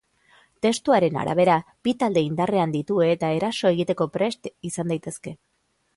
[0.65, 1.57] Testuaren arabera,
[1.87, 5.37] bi talde indarrean ditu eta eraso egiteko prest izan daitezke.